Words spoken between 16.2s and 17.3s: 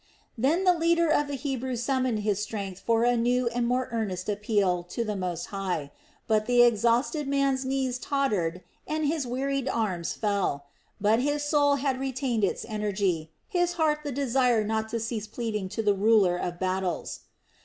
of Battles.